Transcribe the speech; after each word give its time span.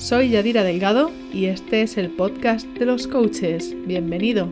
Soy 0.00 0.30
Yadira 0.30 0.64
Delgado 0.64 1.12
y 1.30 1.44
este 1.44 1.82
es 1.82 1.98
el 1.98 2.08
podcast 2.08 2.66
de 2.66 2.86
los 2.86 3.06
coaches. 3.06 3.76
Bienvenido. 3.86 4.50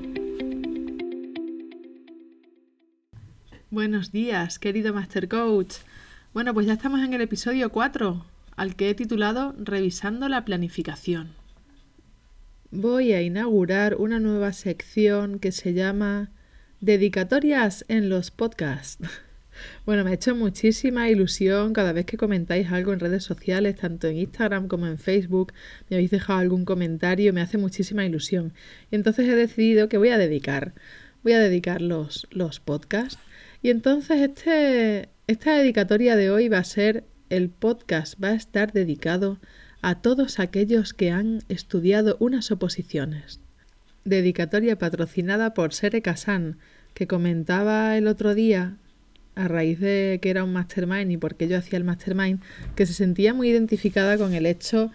Buenos 3.71 4.12
días, 4.12 4.59
querido 4.59 4.93
Master 4.93 5.27
Coach. 5.27 5.77
Bueno, 6.34 6.52
pues 6.52 6.66
ya 6.66 6.74
estamos 6.74 7.01
en 7.01 7.15
el 7.15 7.23
episodio 7.23 7.73
4, 7.73 8.27
al 8.57 8.77
que 8.77 8.91
he 8.91 8.95
titulado 8.95 9.55
Revisando 9.59 10.29
la 10.29 10.45
planificación. 10.45 11.33
Voy 12.71 13.15
a 13.15 13.23
inaugurar 13.23 13.95
una 13.95 14.21
nueva 14.21 14.52
sección 14.52 15.38
que 15.38 15.51
se 15.51 15.73
llama 15.73 16.30
Dedicatorias 16.83 17.87
en 17.88 18.10
los 18.10 18.30
podcasts. 18.30 18.99
Bueno, 19.87 20.05
me 20.05 20.11
ha 20.11 20.15
hecho 20.15 20.35
muchísima 20.35 21.09
ilusión 21.09 21.73
cada 21.73 21.93
vez 21.93 22.07
que 22.07 22.16
comentáis 22.16 22.71
algo 22.71 22.93
en 22.93 23.01
redes 23.01 23.25
sociales, 23.25 23.77
tanto 23.77 24.07
en 24.07 24.19
Instagram 24.19 24.69
como 24.69 24.87
en 24.87 24.99
Facebook, 24.99 25.52
me 25.88 25.96
habéis 25.96 26.10
dejado 26.10 26.38
algún 26.38 26.65
comentario, 26.65 27.32
me 27.32 27.41
hace 27.41 27.59
muchísima 27.59 28.05
ilusión. 28.05 28.52
Y 28.91 28.97
entonces 28.97 29.29
he 29.29 29.35
decidido 29.35 29.88
que 29.88 29.99
voy 29.99 30.10
a 30.10 30.19
dedicar, 30.19 30.74
voy 31.23 31.32
a 31.32 31.41
dedicar 31.41 31.80
los, 31.82 32.27
los 32.30 32.60
podcasts. 32.60 33.19
Y 33.63 33.71
entonces 33.71 34.21
este, 34.21 35.09
esta 35.27 35.57
dedicatoria 35.57 36.16
de 36.16 36.30
hoy 36.30 36.49
va 36.49 36.59
a 36.59 36.65
ser, 36.65 37.04
el 37.30 37.51
podcast 37.51 38.23
va 38.23 38.29
a 38.29 38.35
estar 38.35 38.73
dedicado 38.73 39.38
a 39.82 40.01
todos 40.01 40.38
aquellos 40.38 40.95
que 40.95 41.10
han 41.10 41.41
estudiado 41.49 42.16
unas 42.21 42.51
oposiciones. 42.51 43.41
Dedicatoria 44.04 44.79
patrocinada 44.79 45.54
por 45.54 45.75
Sere 45.75 46.02
Kasan, 46.02 46.59
que 46.95 47.07
comentaba 47.07 47.97
el 47.97 48.07
otro 48.07 48.35
día 48.35 48.77
a 49.39 49.49
raíz 49.49 49.79
de 49.79 50.19
que 50.21 50.31
era 50.31 50.45
un 50.45 50.53
mastermind 50.53 51.11
y 51.13 51.17
porque 51.17 51.49
yo 51.49 51.57
hacía 51.57 51.79
el 51.79 51.85
mastermind, 51.85 52.41
que 52.75 52.87
se 52.87 52.93
sentía 52.93 53.33
muy 53.33 53.49
identificada 53.49 54.19
con 54.19 54.35
el 54.35 54.47
hecho 54.47 54.91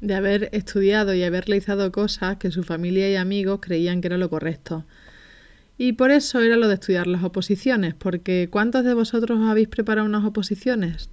de 0.00 0.14
haber 0.14 0.48
estudiado 0.52 1.14
y 1.14 1.24
haber 1.24 1.46
realizado 1.46 1.90
cosas 1.90 2.36
que 2.36 2.50
su 2.50 2.62
familia 2.62 3.10
y 3.10 3.16
amigos 3.16 3.58
creían 3.60 4.00
que 4.00 4.08
era 4.08 4.18
lo 4.18 4.30
correcto. 4.30 4.84
Y 5.78 5.92
por 5.92 6.10
eso 6.10 6.40
era 6.40 6.56
lo 6.56 6.68
de 6.68 6.74
estudiar 6.74 7.06
las 7.06 7.24
oposiciones, 7.24 7.94
porque 7.94 8.48
¿cuántos 8.50 8.84
de 8.84 8.94
vosotros 8.94 9.40
habéis 9.42 9.68
preparado 9.68 10.06
unas 10.06 10.24
oposiciones? 10.24 11.10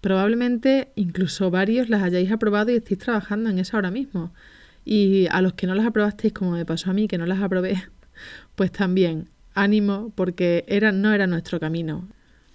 Probablemente 0.00 0.92
incluso 0.96 1.50
varios 1.50 1.88
las 1.88 2.02
hayáis 2.02 2.30
aprobado 2.30 2.70
y 2.70 2.76
estéis 2.76 3.00
trabajando 3.00 3.48
en 3.50 3.58
eso 3.58 3.76
ahora 3.76 3.90
mismo. 3.90 4.32
Y 4.84 5.26
a 5.30 5.40
los 5.40 5.54
que 5.54 5.66
no 5.66 5.74
las 5.74 5.86
aprobasteis, 5.86 6.34
como 6.34 6.50
me 6.50 6.66
pasó 6.66 6.90
a 6.90 6.92
mí, 6.92 7.08
que 7.08 7.18
no 7.18 7.24
las 7.26 7.40
aprobé, 7.40 7.82
pues 8.54 8.70
también 8.70 9.30
ánimo 9.54 10.12
porque 10.14 10.64
era, 10.68 10.92
no 10.92 11.12
era 11.12 11.26
nuestro 11.26 11.60
camino. 11.60 12.08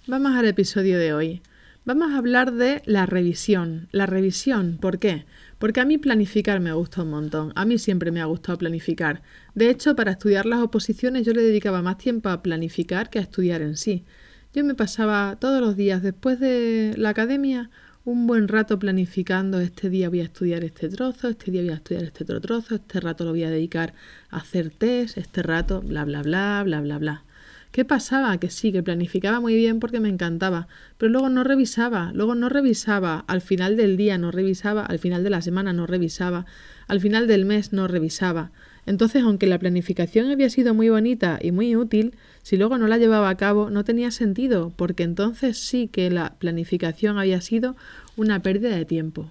Vamos 0.06 0.32
al 0.32 0.46
episodio 0.46 0.98
de 0.98 1.12
hoy. 1.12 1.42
Vamos 1.84 2.12
a 2.12 2.18
hablar 2.18 2.52
de 2.52 2.82
la 2.84 3.06
revisión. 3.06 3.88
La 3.90 4.06
revisión, 4.06 4.78
¿por 4.80 4.98
qué? 4.98 5.24
Porque 5.58 5.80
a 5.80 5.84
mí 5.84 5.98
planificar 5.98 6.60
me 6.60 6.72
gusta 6.72 7.02
un 7.02 7.10
montón. 7.10 7.52
A 7.56 7.64
mí 7.64 7.78
siempre 7.78 8.10
me 8.10 8.20
ha 8.20 8.26
gustado 8.26 8.58
planificar. 8.58 9.22
De 9.54 9.70
hecho, 9.70 9.96
para 9.96 10.12
estudiar 10.12 10.46
las 10.46 10.60
oposiciones 10.60 11.24
yo 11.24 11.32
le 11.32 11.42
dedicaba 11.42 11.82
más 11.82 11.98
tiempo 11.98 12.28
a 12.28 12.42
planificar 12.42 13.08
que 13.08 13.18
a 13.18 13.22
estudiar 13.22 13.62
en 13.62 13.76
sí. 13.76 14.04
Yo 14.52 14.64
me 14.64 14.74
pasaba 14.74 15.36
todos 15.40 15.60
los 15.60 15.76
días 15.76 16.02
después 16.02 16.38
de 16.38 16.94
la 16.96 17.10
academia 17.10 17.70
un 18.04 18.26
buen 18.26 18.48
rato 18.48 18.78
planificando, 18.78 19.60
este 19.60 19.90
día 19.90 20.08
voy 20.08 20.20
a 20.20 20.24
estudiar 20.24 20.64
este 20.64 20.88
trozo, 20.88 21.28
este 21.28 21.50
día 21.50 21.60
voy 21.60 21.70
a 21.70 21.74
estudiar 21.74 22.04
este 22.04 22.24
otro 22.24 22.40
trozo, 22.40 22.76
este 22.76 22.98
rato 22.98 23.24
lo 23.24 23.30
voy 23.30 23.44
a 23.44 23.50
dedicar 23.50 23.92
a 24.30 24.38
hacer 24.38 24.70
test, 24.70 25.18
este 25.18 25.42
rato, 25.42 25.82
bla, 25.82 26.04
bla, 26.04 26.22
bla, 26.22 26.62
bla, 26.64 26.80
bla, 26.80 26.98
bla. 26.98 27.24
¿Qué 27.72 27.84
pasaba? 27.84 28.36
Que 28.38 28.50
sí, 28.50 28.72
que 28.72 28.82
planificaba 28.82 29.38
muy 29.38 29.54
bien 29.54 29.78
porque 29.80 30.00
me 30.00 30.08
encantaba, 30.08 30.66
pero 30.98 31.12
luego 31.12 31.28
no 31.28 31.44
revisaba, 31.44 32.10
luego 32.14 32.34
no 32.34 32.48
revisaba, 32.48 33.24
al 33.28 33.42
final 33.42 33.76
del 33.76 33.96
día 33.96 34.18
no 34.18 34.30
revisaba, 34.30 34.84
al 34.84 34.98
final 34.98 35.22
de 35.22 35.30
la 35.30 35.42
semana 35.42 35.72
no 35.72 35.86
revisaba, 35.86 36.46
al 36.88 37.00
final 37.00 37.28
del 37.28 37.44
mes 37.44 37.72
no 37.72 37.86
revisaba. 37.86 38.50
Entonces, 38.86 39.22
aunque 39.22 39.46
la 39.46 39.58
planificación 39.58 40.30
había 40.30 40.50
sido 40.50 40.74
muy 40.74 40.88
bonita 40.88 41.38
y 41.40 41.52
muy 41.52 41.76
útil, 41.76 42.14
si 42.42 42.56
luego 42.56 42.78
no 42.78 42.86
la 42.86 42.98
llevaba 42.98 43.28
a 43.28 43.36
cabo 43.36 43.70
no 43.70 43.84
tenía 43.84 44.10
sentido, 44.10 44.72
porque 44.76 45.02
entonces 45.02 45.58
sí 45.58 45.88
que 45.88 46.10
la 46.10 46.34
planificación 46.38 47.18
había 47.18 47.40
sido 47.40 47.76
una 48.16 48.42
pérdida 48.42 48.74
de 48.74 48.84
tiempo. 48.84 49.30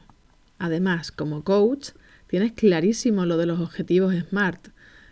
Además, 0.60 1.12
como 1.12 1.44
coach, 1.44 1.90
tienes 2.28 2.52
clarísimo 2.52 3.26
lo 3.26 3.38
de 3.38 3.46
los 3.46 3.60
objetivos 3.60 4.14
SMART, 4.14 4.70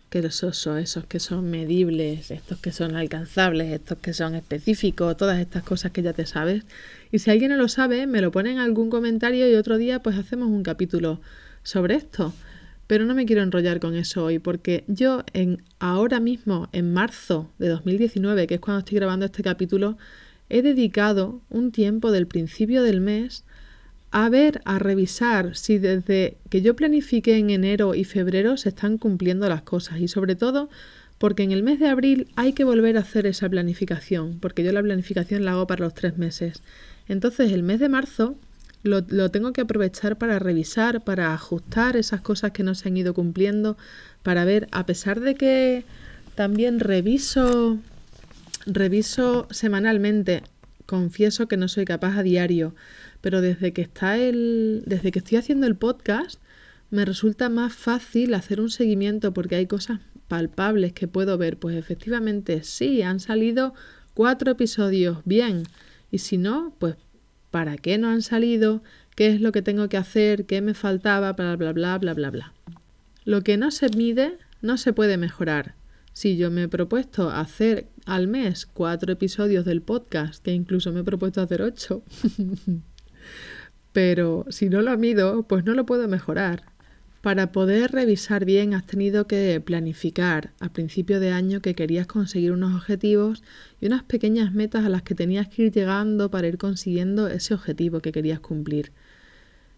que 0.10 0.20
esos 0.20 0.58
son 0.58 0.78
esos 0.78 1.06
que 1.06 1.20
son 1.20 1.50
medibles, 1.50 2.32
estos 2.32 2.60
que 2.60 2.72
son 2.72 2.96
alcanzables, 2.96 3.74
estos 3.74 3.98
que 3.98 4.14
son 4.14 4.36
específicos, 4.36 5.18
todas 5.18 5.40
estas 5.40 5.64
cosas 5.64 5.92
que 5.92 6.02
ya 6.02 6.14
te 6.14 6.26
sabes. 6.26 6.64
Y 7.12 7.20
si 7.20 7.30
alguien 7.30 7.52
no 7.52 7.58
lo 7.58 7.68
sabe, 7.68 8.08
me 8.08 8.22
lo 8.22 8.32
pone 8.32 8.52
en 8.52 8.60
algún 8.60 8.90
comentario 8.90 9.50
y 9.50 9.56
otro 9.56 9.78
día 9.78 10.02
pues 10.02 10.18
hacemos 10.18 10.48
un 10.48 10.64
capítulo 10.64 11.20
sobre 11.64 11.96
esto. 11.96 12.34
Pero 12.88 13.06
no 13.06 13.14
me 13.14 13.26
quiero 13.26 13.44
enrollar 13.44 13.80
con 13.80 13.96
eso 13.96 14.24
hoy, 14.24 14.40
porque 14.40 14.86
yo 14.88 15.24
en 15.34 15.62
ahora 15.80 16.20
mismo, 16.20 16.70
en 16.72 16.94
marzo 16.94 17.52
de 17.60 17.68
2019, 17.68 18.48
que 18.48 18.56
es 18.56 18.62
cuando 18.62 18.80
estoy 18.80 18.96
grabando 18.96 19.26
este 19.26 19.44
capítulo, 19.44 19.98
he 20.50 20.62
dedicado 20.62 21.42
un 21.50 21.72
tiempo 21.72 22.12
del 22.12 22.28
principio 22.28 22.84
del 22.84 23.02
mes 23.02 23.44
a 24.12 24.30
ver, 24.30 24.62
a 24.66 24.80
revisar 24.80 25.56
si 25.58 25.80
desde 25.80 26.38
que 26.50 26.62
yo 26.62 26.76
planifiqué 26.76 27.38
en 27.38 27.50
enero 27.50 27.94
y 27.94 28.06
febrero 28.06 28.56
se 28.56 28.70
están 28.70 28.98
cumpliendo 28.98 29.50
las 29.50 29.64
cosas 29.64 30.00
y 30.00 30.08
sobre 30.08 30.36
todo 30.36 30.70
porque 31.18 31.44
en 31.44 31.52
el 31.52 31.64
mes 31.64 31.80
de 31.80 31.88
abril 31.88 32.28
hay 32.36 32.54
que 32.54 32.64
volver 32.64 32.98
a 32.98 33.02
hacer 33.02 33.26
esa 33.26 33.50
planificación, 33.50 34.40
porque 34.40 34.64
yo 34.64 34.72
la 34.72 34.84
planificación 34.84 35.44
la 35.44 35.52
hago 35.52 35.68
para 35.68 35.84
los 35.84 35.94
tres 35.94 36.18
meses. 36.18 36.62
Entonces 37.08 37.52
el 37.52 37.64
mes 37.64 37.80
de 37.80 37.90
marzo 37.90 38.36
lo, 38.88 39.32
tengo 39.32 39.54
que 39.54 39.62
aprovechar 39.62 40.18
para 40.18 40.40
revisar, 40.40 41.04
para 41.04 41.34
ajustar 41.34 41.96
esas 41.98 42.22
cosas 42.22 42.52
que 42.52 42.64
no 42.64 42.76
se 42.76 42.90
han 42.90 42.98
ido 42.98 43.14
cumpliendo, 43.14 43.78
para 44.24 44.46
ver, 44.46 44.68
a 44.72 44.86
pesar 44.86 45.20
de 45.20 45.36
que 45.36 45.86
también 46.36 46.80
reviso, 46.80 47.78
reviso 48.66 49.48
semanalmente, 49.52 50.44
confieso 50.86 51.48
que 51.48 51.58
no 51.58 51.68
soy 51.68 51.86
capaz 51.86 52.18
a 52.18 52.24
diario, 52.24 52.74
pero 53.22 53.42
desde 53.42 53.74
que 53.74 53.82
está 53.82 54.18
el, 54.18 54.84
desde 54.86 55.12
que 55.12 55.20
estoy 55.20 55.38
haciendo 55.38 55.68
el 55.68 55.76
podcast, 55.76 56.40
me 56.90 57.06
resulta 57.06 57.50
más 57.50 57.74
fácil 57.74 58.34
hacer 58.34 58.62
un 58.62 58.70
seguimiento 58.70 59.34
porque 59.34 59.56
hay 59.56 59.68
cosas 59.68 60.00
palpables 60.28 60.94
que 60.94 61.08
puedo 61.08 61.38
ver. 61.38 61.58
Pues 61.58 61.76
efectivamente 61.76 62.64
sí, 62.64 63.02
han 63.02 63.20
salido 63.20 63.74
cuatro 64.14 64.52
episodios 64.52 65.20
bien. 65.26 65.64
Y 66.12 66.20
si 66.20 66.38
no, 66.38 66.74
pues 66.80 66.96
para 67.58 67.76
qué 67.76 67.98
no 67.98 68.10
han 68.10 68.22
salido, 68.22 68.84
qué 69.16 69.30
es 69.34 69.42
lo 69.42 69.52
que 69.52 69.64
tengo 69.64 69.90
que 69.90 69.98
hacer, 69.98 70.46
qué 70.46 70.62
me 70.62 70.76
faltaba, 70.76 71.34
bla, 71.34 71.56
bla, 71.56 71.74
bla, 71.74 71.98
bla, 71.98 72.14
bla, 72.14 72.30
bla. 72.30 72.54
Lo 73.26 73.42
que 73.42 73.58
no 73.58 73.72
se 73.72 73.90
mide 73.90 74.38
no 74.62 74.78
se 74.78 74.94
puede 74.94 75.18
mejorar. 75.18 75.74
Si 76.14 76.38
yo 76.38 76.52
me 76.52 76.62
he 76.62 76.68
propuesto 76.68 77.32
hacer 77.32 77.88
al 78.06 78.28
mes 78.28 78.68
cuatro 78.68 79.12
episodios 79.12 79.66
del 79.66 79.82
podcast, 79.82 80.44
que 80.44 80.52
incluso 80.52 80.92
me 80.92 81.00
he 81.00 81.04
propuesto 81.04 81.42
hacer 81.42 81.64
ocho, 81.64 82.04
pero 83.92 84.46
si 84.50 84.70
no 84.70 84.84
lo 84.84 84.96
mido, 84.96 85.42
pues 85.48 85.66
no 85.66 85.74
lo 85.74 85.88
puedo 85.88 86.08
mejorar. 86.08 86.62
Para 87.28 87.52
poder 87.52 87.92
revisar 87.92 88.46
bien 88.46 88.74
has 88.74 88.86
tenido 88.86 89.28
que 89.28 89.60
planificar 89.60 90.54
a 90.62 90.72
principio 90.72 91.20
de 91.20 91.32
año 91.32 91.60
que 91.60 91.76
querías 91.76 92.08
conseguir 92.08 92.54
unos 92.54 92.74
objetivos 92.74 93.44
y 93.82 93.88
unas 93.88 94.04
pequeñas 94.04 94.54
metas 94.54 94.86
a 94.86 94.90
las 94.90 95.02
que 95.02 95.14
tenías 95.14 95.50
que 95.50 95.64
ir 95.64 95.74
llegando 95.74 96.32
para 96.32 96.48
ir 96.48 96.58
consiguiendo 96.58 97.28
ese 97.28 97.54
objetivo 97.54 98.00
que 98.00 98.14
querías 98.14 98.40
cumplir. 98.40 98.94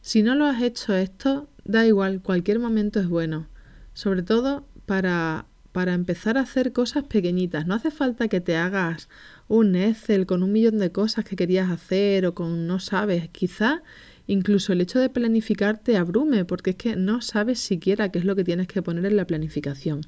Si 0.01 0.22
no 0.22 0.36
lo 0.36 0.46
has 0.46 0.62
hecho 0.62 0.94
esto, 0.94 1.50
da 1.66 1.88
igual, 1.88 2.22
cualquier 2.22 2.60
momento 2.60 3.00
es 3.00 3.07
bueno, 3.07 3.48
sobre 3.94 4.22
todo 4.22 4.68
para, 4.86 5.48
para 5.72 5.96
empezar 5.96 6.38
a 6.38 6.42
hacer 6.42 6.72
cosas 6.72 7.06
pequeñitas. 7.06 7.66
No 7.66 7.74
hace 7.74 7.90
falta 7.90 8.28
que 8.28 8.42
te 8.42 8.57
hagas 8.57 9.10
un 9.48 9.75
Excel 9.75 10.28
con 10.28 10.44
un 10.44 10.51
millón 10.51 10.78
de 10.78 10.92
cosas 10.92 11.25
que 11.25 11.36
querías 11.36 11.72
hacer 11.72 12.28
o 12.28 12.36
con 12.36 12.68
no 12.68 12.80
sabes, 12.80 13.28
quizá 13.30 13.81
Incluso 14.29 14.73
el 14.73 14.81
hecho 14.81 14.99
de 14.99 15.09
planificar 15.09 15.79
te 15.79 15.97
abrume 15.97 16.45
porque 16.45 16.69
es 16.69 16.75
que 16.75 16.95
no 16.95 17.19
sabes 17.19 17.59
siquiera 17.59 18.09
qué 18.09 18.19
es 18.19 18.25
lo 18.25 18.35
que 18.35 18.43
tienes 18.43 18.67
que 18.67 18.83
poner 18.83 19.03
en 19.07 19.15
la 19.17 19.25
planificación. 19.25 20.01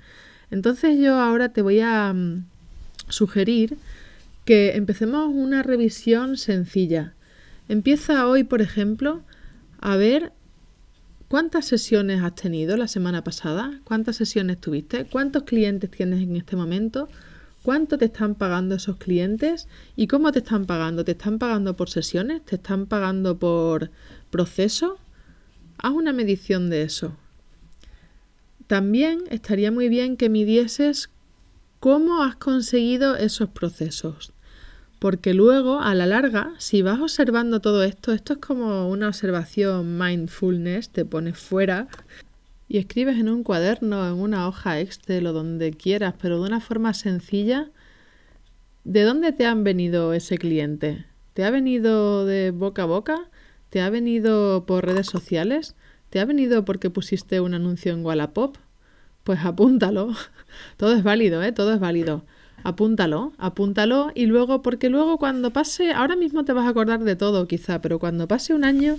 Entonces 0.51 0.99
yo 0.99 1.15
ahora 1.15 1.49
te 1.49 1.63
voy 1.63 1.79
a 1.79 2.13
mm, 2.13 2.45
sugerir 3.09 3.79
que 4.45 4.75
empecemos 4.75 5.27
una 5.33 5.63
revisión 5.63 6.37
sencilla. 6.37 7.15
Empieza 7.67 8.27
hoy, 8.27 8.43
por 8.43 8.61
ejemplo, 8.61 9.23
a 9.79 9.95
ver 9.95 10.33
¿Cuántas 11.27 11.63
sesiones 11.63 12.21
has 12.21 12.35
tenido 12.35 12.75
la 12.75 12.89
semana 12.89 13.23
pasada? 13.23 13.79
¿Cuántas 13.85 14.17
sesiones 14.17 14.59
tuviste? 14.59 15.05
¿Cuántos 15.05 15.43
clientes 15.43 15.89
tienes 15.89 16.21
en 16.21 16.35
este 16.35 16.57
momento? 16.57 17.07
¿Cuánto 17.63 17.99
te 17.99 18.05
están 18.05 18.33
pagando 18.35 18.75
esos 18.75 18.97
clientes? 18.97 19.67
¿Y 19.95 20.07
cómo 20.07 20.31
te 20.31 20.39
están 20.39 20.65
pagando? 20.65 21.05
¿Te 21.05 21.11
están 21.11 21.37
pagando 21.37 21.75
por 21.75 21.89
sesiones? 21.89 22.43
¿Te 22.43 22.55
están 22.55 22.87
pagando 22.87 23.37
por 23.37 23.91
proceso? 24.31 24.97
Haz 25.77 25.91
una 25.91 26.11
medición 26.11 26.71
de 26.71 26.81
eso. 26.81 27.15
También 28.65 29.23
estaría 29.29 29.71
muy 29.71 29.89
bien 29.89 30.17
que 30.17 30.29
midieses 30.29 31.11
cómo 31.79 32.23
has 32.23 32.35
conseguido 32.35 33.15
esos 33.15 33.49
procesos. 33.49 34.33
Porque 34.97 35.33
luego, 35.33 35.81
a 35.81 35.93
la 35.93 36.05
larga, 36.07 36.53
si 36.57 36.81
vas 36.81 36.99
observando 36.99 37.59
todo 37.59 37.83
esto, 37.83 38.11
esto 38.11 38.33
es 38.33 38.39
como 38.39 38.89
una 38.89 39.07
observación 39.07 39.99
mindfulness, 39.99 40.89
te 40.89 41.05
pones 41.05 41.37
fuera 41.37 41.87
y 42.71 42.77
escribes 42.77 43.19
en 43.19 43.27
un 43.27 43.43
cuaderno, 43.43 44.07
en 44.07 44.13
una 44.13 44.47
hoja 44.47 44.79
Excel 44.79 45.27
o 45.27 45.33
donde 45.33 45.73
quieras, 45.73 46.13
pero 46.21 46.41
de 46.41 46.47
una 46.47 46.61
forma 46.61 46.93
sencilla, 46.93 47.69
¿de 48.85 49.03
dónde 49.03 49.33
te 49.33 49.45
han 49.45 49.65
venido 49.65 50.13
ese 50.13 50.37
cliente? 50.37 51.03
¿Te 51.33 51.43
ha 51.43 51.49
venido 51.49 52.25
de 52.25 52.51
boca 52.51 52.83
a 52.83 52.85
boca? 52.85 53.29
¿Te 53.71 53.81
ha 53.81 53.89
venido 53.89 54.65
por 54.65 54.85
redes 54.85 55.07
sociales? 55.07 55.75
¿Te 56.09 56.21
ha 56.21 56.25
venido 56.25 56.63
porque 56.63 56.89
pusiste 56.89 57.41
un 57.41 57.55
anuncio 57.55 57.91
en 57.91 58.05
Wallapop? 58.05 58.55
Pues 59.25 59.43
apúntalo. 59.43 60.15
Todo 60.77 60.95
es 60.95 61.03
válido, 61.03 61.43
¿eh? 61.43 61.51
Todo 61.51 61.73
es 61.73 61.79
válido 61.81 62.23
apúntalo, 62.63 63.33
apúntalo 63.37 64.11
y 64.13 64.25
luego, 64.27 64.61
porque 64.61 64.89
luego 64.89 65.17
cuando 65.17 65.51
pase, 65.51 65.91
ahora 65.91 66.15
mismo 66.15 66.45
te 66.45 66.53
vas 66.53 66.65
a 66.65 66.69
acordar 66.69 67.03
de 67.03 67.15
todo 67.15 67.47
quizá, 67.47 67.81
pero 67.81 67.99
cuando 67.99 68.27
pase 68.27 68.53
un 68.53 68.63
año 68.63 68.97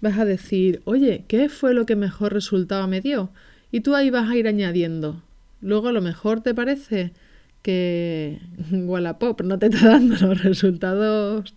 vas 0.00 0.18
a 0.18 0.24
decir, 0.24 0.82
oye, 0.84 1.24
¿qué 1.28 1.48
fue 1.48 1.74
lo 1.74 1.86
que 1.86 1.96
mejor 1.96 2.32
resultado 2.32 2.86
me 2.88 3.00
dio? 3.00 3.32
Y 3.70 3.80
tú 3.80 3.94
ahí 3.94 4.10
vas 4.10 4.28
a 4.28 4.36
ir 4.36 4.48
añadiendo. 4.48 5.22
Luego 5.60 5.88
a 5.88 5.92
lo 5.92 6.00
mejor 6.00 6.40
te 6.40 6.54
parece 6.54 7.12
que 7.62 8.40
Wallapop 8.72 9.42
no 9.42 9.58
te 9.58 9.66
está 9.66 9.88
dando 9.88 10.16
los 10.16 10.42
resultados 10.42 11.54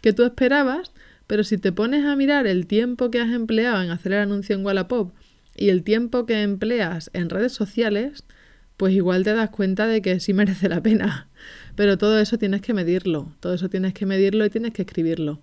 que 0.00 0.12
tú 0.12 0.24
esperabas, 0.24 0.92
pero 1.26 1.44
si 1.44 1.58
te 1.58 1.72
pones 1.72 2.04
a 2.04 2.16
mirar 2.16 2.46
el 2.46 2.66
tiempo 2.66 3.10
que 3.10 3.20
has 3.20 3.32
empleado 3.32 3.82
en 3.82 3.90
hacer 3.90 4.12
el 4.12 4.18
anuncio 4.18 4.54
en 4.54 4.64
Wallapop 4.64 5.14
y 5.56 5.68
el 5.68 5.82
tiempo 5.82 6.26
que 6.26 6.42
empleas 6.42 7.10
en 7.14 7.30
redes 7.30 7.52
sociales, 7.52 8.24
pues 8.76 8.92
igual 8.92 9.24
te 9.24 9.32
das 9.32 9.50
cuenta 9.50 9.86
de 9.86 10.02
que 10.02 10.20
sí 10.20 10.34
merece 10.34 10.68
la 10.68 10.82
pena. 10.82 11.28
Pero 11.76 11.96
todo 11.98 12.18
eso 12.18 12.38
tienes 12.38 12.60
que 12.60 12.74
medirlo, 12.74 13.32
todo 13.40 13.54
eso 13.54 13.68
tienes 13.68 13.94
que 13.94 14.06
medirlo 14.06 14.44
y 14.44 14.50
tienes 14.50 14.72
que 14.72 14.82
escribirlo. 14.82 15.40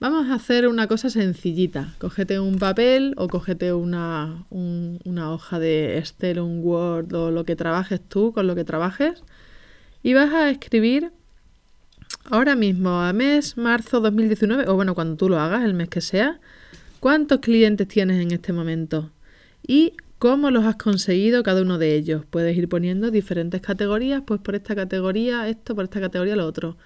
Vamos 0.00 0.30
a 0.30 0.34
hacer 0.34 0.66
una 0.66 0.86
cosa 0.86 1.10
sencillita. 1.10 1.94
Cógete 1.98 2.40
un 2.40 2.58
papel 2.58 3.12
o 3.18 3.28
cógete 3.28 3.74
una, 3.74 4.46
una 4.48 5.30
hoja 5.30 5.58
de 5.58 5.98
Excel, 5.98 6.40
un 6.40 6.60
Word 6.64 7.12
o 7.12 7.30
lo 7.30 7.44
que 7.44 7.54
trabajes 7.54 8.00
tú, 8.00 8.32
con 8.32 8.46
lo 8.46 8.54
que 8.54 8.64
trabajes. 8.64 9.22
Y 10.02 10.14
vas 10.14 10.32
a 10.32 10.48
escribir 10.48 11.12
ahora 12.24 12.56
mismo, 12.56 13.02
a 13.02 13.12
mes 13.12 13.58
marzo 13.58 14.00
2019, 14.00 14.68
o 14.68 14.74
bueno, 14.74 14.94
cuando 14.94 15.16
tú 15.16 15.28
lo 15.28 15.38
hagas, 15.38 15.64
el 15.64 15.74
mes 15.74 15.90
que 15.90 16.00
sea, 16.00 16.40
cuántos 17.00 17.40
clientes 17.40 17.86
tienes 17.86 18.22
en 18.22 18.30
este 18.30 18.52
momento 18.54 19.10
y 19.66 19.92
¿Cómo 20.20 20.50
los 20.50 20.66
has 20.66 20.76
conseguido 20.76 21.42
cada 21.42 21.62
uno 21.62 21.78
de 21.78 21.94
ellos? 21.94 22.26
Puedes 22.28 22.54
ir 22.54 22.68
poniendo 22.68 23.10
diferentes 23.10 23.62
categorías, 23.62 24.22
pues 24.26 24.38
por 24.38 24.54
esta 24.54 24.74
categoría 24.74 25.48
esto, 25.48 25.74
por 25.74 25.84
esta 25.84 25.98
categoría 25.98 26.36
lo 26.36 26.44
otro. 26.44 26.76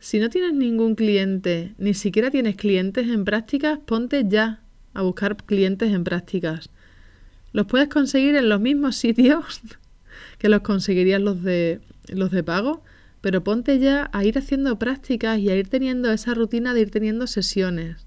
Si 0.00 0.20
no 0.20 0.30
tienes 0.30 0.54
ningún 0.54 0.94
cliente, 0.94 1.74
ni 1.78 1.94
siquiera 1.94 2.30
tienes 2.30 2.56
clientes 2.56 3.08
en 3.08 3.24
prácticas, 3.24 3.78
ponte 3.84 4.24
ya 4.28 4.60
a 4.94 5.02
buscar 5.02 5.36
clientes 5.36 5.92
en 5.92 6.04
prácticas. 6.04 6.70
Los 7.52 7.66
puedes 7.66 7.88
conseguir 7.88 8.36
en 8.36 8.48
los 8.48 8.60
mismos 8.60 8.96
sitios 8.96 9.60
que 10.38 10.48
los 10.48 10.60
conseguirían 10.60 11.24
los 11.24 11.42
de, 11.42 11.80
los 12.08 12.30
de 12.30 12.44
pago, 12.44 12.82
pero 13.20 13.42
ponte 13.42 13.80
ya 13.80 14.08
a 14.12 14.24
ir 14.24 14.38
haciendo 14.38 14.78
prácticas 14.78 15.38
y 15.38 15.50
a 15.50 15.56
ir 15.56 15.68
teniendo 15.68 16.12
esa 16.12 16.34
rutina 16.34 16.74
de 16.74 16.82
ir 16.82 16.90
teniendo 16.90 17.26
sesiones. 17.26 18.06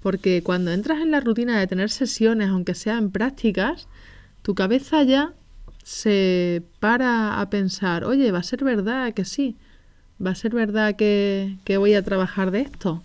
Porque 0.00 0.42
cuando 0.42 0.72
entras 0.72 1.00
en 1.00 1.10
la 1.10 1.20
rutina 1.20 1.58
de 1.58 1.66
tener 1.66 1.90
sesiones, 1.90 2.48
aunque 2.48 2.74
sean 2.74 3.10
prácticas, 3.10 3.88
tu 4.42 4.54
cabeza 4.54 5.02
ya 5.02 5.32
se 5.84 6.62
para 6.78 7.40
a 7.40 7.50
pensar, 7.50 8.04
oye, 8.04 8.30
va 8.32 8.38
a 8.38 8.42
ser 8.42 8.64
verdad 8.64 9.12
que 9.14 9.24
sí, 9.24 9.56
va 10.24 10.30
a 10.30 10.34
ser 10.34 10.54
verdad 10.54 10.96
que, 10.96 11.56
voy 11.78 11.94
a 11.94 12.02
trabajar 12.02 12.50
de 12.50 12.60
esto. 12.60 13.02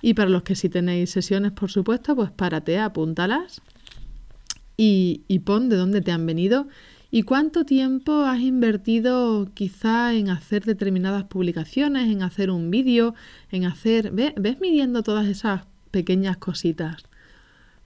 Y 0.00 0.14
para 0.14 0.30
los 0.30 0.42
que 0.42 0.54
sí 0.54 0.68
tenéis 0.68 1.10
sesiones, 1.10 1.52
por 1.52 1.70
supuesto, 1.70 2.14
pues 2.14 2.30
párate, 2.30 2.78
apúntalas 2.78 3.60
y, 4.76 5.22
y 5.28 5.40
pon 5.40 5.68
de 5.68 5.76
dónde 5.76 6.00
te 6.00 6.12
han 6.12 6.24
venido 6.24 6.68
y 7.10 7.22
cuánto 7.22 7.64
tiempo 7.64 8.24
has 8.24 8.40
invertido 8.40 9.48
quizá 9.54 10.14
en 10.14 10.28
hacer 10.28 10.64
determinadas 10.64 11.24
publicaciones, 11.24 12.10
en 12.10 12.22
hacer 12.22 12.50
un 12.50 12.70
vídeo, 12.70 13.14
en 13.50 13.64
hacer... 13.64 14.12
¿Ves 14.12 14.60
midiendo 14.60 15.02
todas 15.02 15.26
esas 15.26 15.62
pequeñas 15.90 16.36
cositas, 16.36 17.02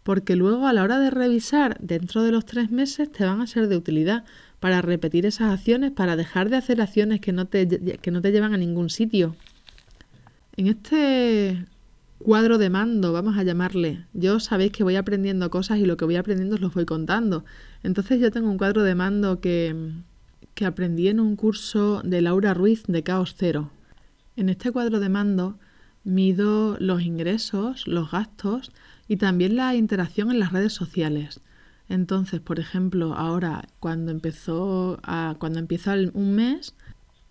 porque 0.03 0.37
luego 0.37 0.67
a 0.67 0.73
la 0.73 0.83
hora 0.83 0.99
de 0.99 1.11
revisar 1.11 1.79
dentro 1.81 2.23
de 2.23 2.33
los 2.33 2.45
tres 2.45 2.71
meses 2.71 3.11
te 3.11 3.25
van 3.25 3.41
a 3.41 3.47
ser 3.47 3.69
de 3.69 3.77
utilidad 3.77 4.25
para 4.63 4.81
repetir 4.81 5.27
esas 5.27 5.53
acciones, 5.53 5.91
para 5.91 6.15
dejar 6.15 6.49
de 6.49 6.55
hacer 6.55 6.81
acciones 6.81 7.21
que 7.21 7.33
no 7.33 7.47
te, 7.47 7.67
que 7.99 8.11
no 8.13 8.23
te 8.23 8.31
llevan 8.31 8.55
a 8.55 8.57
ningún 8.57 8.91
sitio. 8.91 9.35
En 10.57 10.69
este 10.69 11.67
cuadro 12.21 12.59
de 12.59 12.71
mando, 12.71 13.13
vamos 13.13 13.37
a 13.37 13.43
llamarle, 13.43 14.07
yo 14.13 14.39
sabéis 14.39 14.71
que 14.71 14.85
voy 14.85 14.95
aprendiendo 14.95 15.51
cosas 15.51 15.81
y 15.81 15.85
lo 15.85 15.97
que 15.97 16.05
voy 16.05 16.15
aprendiendo 16.15 16.55
os 16.55 16.61
lo 16.61 16.71
voy 16.71 16.85
contando. 16.85 17.45
Entonces 17.83 18.21
yo 18.21 18.31
tengo 18.31 18.49
un 18.49 18.57
cuadro 18.57 18.85
de 18.85 18.95
mando 18.95 19.41
que, 19.41 19.75
que 20.55 20.65
aprendí 20.65 21.09
en 21.09 21.19
un 21.19 21.35
curso 21.35 22.01
de 22.05 22.23
Laura 22.23 22.55
Ruiz 22.55 22.85
de 22.87 23.03
Caos 23.03 23.35
Cero. 23.37 23.73
En 24.37 24.49
este 24.49 24.71
cuadro 24.71 25.01
de 25.01 25.09
mando 25.09 25.59
Mido 26.05 26.77
los 26.79 27.03
ingresos, 27.03 27.89
los 27.89 28.13
gastos 28.13 28.71
y 29.09 29.17
también 29.17 29.57
la 29.57 29.75
interacción 29.75 30.31
en 30.31 30.39
las 30.39 30.53
redes 30.53 30.73
sociales. 30.73 31.41
Entonces, 31.89 32.41
por 32.41 32.59
ejemplo, 32.59 33.15
ahora 33.15 33.69
cuando 33.81 34.11
empezó 34.11 34.99
a, 35.03 35.37
cuando 35.39 35.59
empieza 35.59 35.95
un 36.15 36.35
mes, 36.35 36.75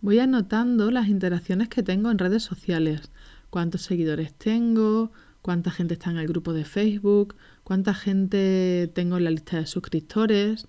voy 0.01 0.19
anotando 0.19 0.91
las 0.91 1.07
interacciones 1.07 1.69
que 1.69 1.83
tengo 1.83 2.11
en 2.11 2.17
redes 2.17 2.43
sociales, 2.43 3.11
cuántos 3.49 3.81
seguidores 3.81 4.33
tengo, 4.33 5.11
cuánta 5.41 5.71
gente 5.71 5.93
está 5.93 6.11
en 6.11 6.17
el 6.17 6.27
grupo 6.27 6.53
de 6.53 6.65
Facebook, 6.65 7.35
cuánta 7.63 7.93
gente 7.93 8.91
tengo 8.93 9.17
en 9.17 9.23
la 9.23 9.31
lista 9.31 9.57
de 9.57 9.65
suscriptores, 9.65 10.67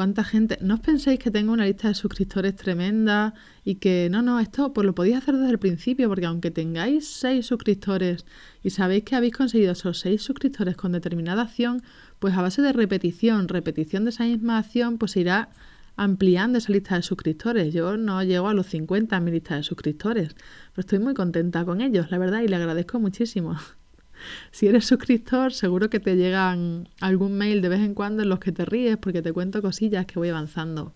cuánta 0.00 0.24
gente. 0.24 0.56
No 0.62 0.76
os 0.76 0.80
penséis 0.80 1.18
que 1.18 1.30
tengo 1.30 1.52
una 1.52 1.66
lista 1.66 1.88
de 1.88 1.94
suscriptores 1.94 2.56
tremenda 2.56 3.34
y 3.66 3.74
que 3.74 4.08
no, 4.10 4.22
no, 4.22 4.40
esto 4.40 4.72
pues 4.72 4.86
lo 4.86 4.94
podéis 4.94 5.16
hacer 5.16 5.36
desde 5.36 5.50
el 5.50 5.58
principio, 5.58 6.08
porque 6.08 6.24
aunque 6.24 6.50
tengáis 6.50 7.06
seis 7.06 7.44
suscriptores 7.44 8.24
y 8.62 8.70
sabéis 8.70 9.04
que 9.04 9.14
habéis 9.14 9.34
conseguido 9.34 9.72
esos 9.72 9.98
seis 9.98 10.22
suscriptores 10.22 10.74
con 10.74 10.92
determinada 10.92 11.42
acción, 11.42 11.82
pues 12.18 12.32
a 12.34 12.40
base 12.40 12.62
de 12.62 12.72
repetición, 12.72 13.46
repetición 13.46 14.04
de 14.04 14.10
esa 14.10 14.24
misma 14.24 14.56
acción, 14.56 14.96
pues 14.96 15.18
irá 15.18 15.50
ampliando 15.96 16.56
esa 16.56 16.72
lista 16.72 16.96
de 16.96 17.02
suscriptores. 17.02 17.74
Yo 17.74 17.98
no 17.98 18.22
llego 18.22 18.48
a 18.48 18.54
los 18.54 18.68
50 18.68 19.14
en 19.14 19.24
mi 19.24 19.32
lista 19.32 19.56
de 19.56 19.64
suscriptores, 19.64 20.34
pero 20.72 20.80
estoy 20.80 20.98
muy 20.98 21.12
contenta 21.12 21.66
con 21.66 21.82
ellos, 21.82 22.10
la 22.10 22.16
verdad, 22.16 22.40
y 22.40 22.48
le 22.48 22.56
agradezco 22.56 23.00
muchísimo. 23.00 23.58
Si 24.50 24.66
eres 24.66 24.86
suscriptor, 24.86 25.52
seguro 25.52 25.90
que 25.90 26.00
te 26.00 26.16
llegan 26.16 26.88
algún 27.00 27.36
mail 27.36 27.62
de 27.62 27.68
vez 27.68 27.80
en 27.80 27.94
cuando 27.94 28.22
en 28.22 28.28
los 28.28 28.40
que 28.40 28.52
te 28.52 28.64
ríes 28.64 28.96
porque 28.96 29.22
te 29.22 29.32
cuento 29.32 29.62
cosillas 29.62 30.06
que 30.06 30.18
voy 30.18 30.28
avanzando. 30.28 30.92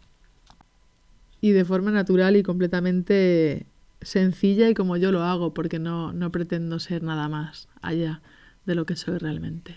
Y 1.40 1.52
de 1.52 1.64
forma 1.64 1.90
natural 1.90 2.36
y 2.36 2.42
completamente 2.42 3.66
sencilla 4.00 4.68
y 4.68 4.74
como 4.74 4.96
yo 4.96 5.12
lo 5.12 5.22
hago, 5.22 5.54
porque 5.54 5.78
no, 5.78 6.12
no 6.12 6.30
pretendo 6.30 6.78
ser 6.78 7.02
nada 7.02 7.28
más 7.28 7.68
allá 7.82 8.20
de 8.66 8.74
lo 8.74 8.86
que 8.86 8.96
soy 8.96 9.18
realmente. 9.18 9.76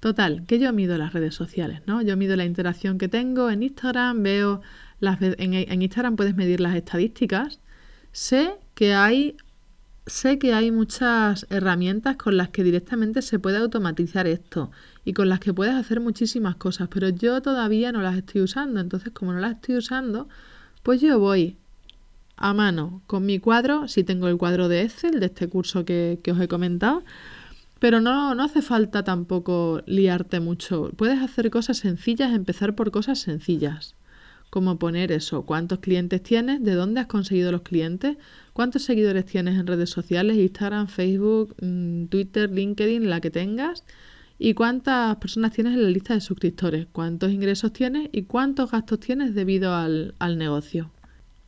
Total, 0.00 0.44
que 0.46 0.58
yo 0.58 0.72
mido 0.72 0.98
las 0.98 1.14
redes 1.14 1.34
sociales, 1.34 1.80
¿no? 1.86 2.02
Yo 2.02 2.16
mido 2.16 2.36
la 2.36 2.44
interacción 2.44 2.98
que 2.98 3.08
tengo 3.08 3.50
en 3.50 3.62
Instagram, 3.62 4.22
veo 4.22 4.60
las 5.00 5.20
en, 5.22 5.54
en 5.54 5.82
Instagram 5.82 6.16
puedes 6.16 6.36
medir 6.36 6.60
las 6.60 6.76
estadísticas. 6.76 7.60
Sé 8.12 8.54
que 8.74 8.94
hay 8.94 9.36
sé 10.06 10.38
que 10.38 10.52
hay 10.52 10.70
muchas 10.70 11.46
herramientas 11.50 12.16
con 12.16 12.36
las 12.36 12.50
que 12.50 12.62
directamente 12.62 13.22
se 13.22 13.38
puede 13.38 13.58
automatizar 13.58 14.26
esto 14.26 14.70
y 15.04 15.12
con 15.14 15.28
las 15.28 15.40
que 15.40 15.54
puedes 15.54 15.74
hacer 15.74 16.00
muchísimas 16.00 16.56
cosas, 16.56 16.88
pero 16.88 17.08
yo 17.08 17.40
todavía 17.40 17.92
no 17.92 18.02
las 18.02 18.16
estoy 18.16 18.42
usando. 18.42 18.80
Entonces, 18.80 19.12
como 19.12 19.32
no 19.32 19.40
las 19.40 19.52
estoy 19.52 19.76
usando, 19.76 20.28
pues 20.82 21.00
yo 21.00 21.18
voy 21.18 21.56
a 22.36 22.52
mano 22.52 23.02
con 23.06 23.24
mi 23.26 23.38
cuadro, 23.38 23.88
si 23.88 24.04
tengo 24.04 24.28
el 24.28 24.36
cuadro 24.36 24.68
de 24.68 24.82
Excel 24.82 25.20
de 25.20 25.26
este 25.26 25.48
curso 25.48 25.84
que, 25.84 26.20
que 26.22 26.32
os 26.32 26.40
he 26.40 26.48
comentado, 26.48 27.04
pero 27.78 28.00
no, 28.00 28.34
no 28.34 28.42
hace 28.44 28.62
falta 28.62 29.04
tampoco 29.04 29.82
liarte 29.86 30.40
mucho. 30.40 30.90
Puedes 30.96 31.20
hacer 31.22 31.50
cosas 31.50 31.78
sencillas, 31.78 32.34
empezar 32.34 32.74
por 32.74 32.90
cosas 32.90 33.18
sencillas 33.20 33.94
como 34.54 34.78
poner 34.78 35.10
eso, 35.10 35.42
cuántos 35.42 35.80
clientes 35.80 36.22
tienes, 36.22 36.62
de 36.62 36.74
dónde 36.74 37.00
has 37.00 37.08
conseguido 37.08 37.50
los 37.50 37.62
clientes, 37.62 38.18
cuántos 38.52 38.84
seguidores 38.84 39.26
tienes 39.26 39.58
en 39.58 39.66
redes 39.66 39.90
sociales, 39.90 40.36
Instagram, 40.36 40.86
Facebook, 40.86 41.56
mm, 41.60 42.04
Twitter, 42.04 42.48
LinkedIn, 42.48 43.10
la 43.10 43.20
que 43.20 43.32
tengas, 43.32 43.82
y 44.38 44.54
cuántas 44.54 45.16
personas 45.16 45.50
tienes 45.50 45.74
en 45.74 45.82
la 45.82 45.88
lista 45.88 46.14
de 46.14 46.20
suscriptores, 46.20 46.86
cuántos 46.92 47.32
ingresos 47.32 47.72
tienes 47.72 48.10
y 48.12 48.22
cuántos 48.22 48.70
gastos 48.70 49.00
tienes 49.00 49.34
debido 49.34 49.74
al, 49.74 50.14
negocio. 50.38 50.92